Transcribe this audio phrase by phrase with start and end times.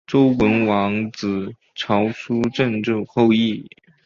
[0.07, 3.69] 周文王子曹叔振铎后裔。